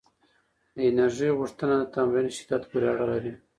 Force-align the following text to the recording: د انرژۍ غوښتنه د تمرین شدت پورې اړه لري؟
د 0.75 0.77
انرژۍ 0.89 1.29
غوښتنه 1.39 1.75
د 1.79 1.83
تمرین 1.95 2.29
شدت 2.37 2.63
پورې 2.71 2.85
اړه 2.93 3.05
لري؟ 3.13 3.33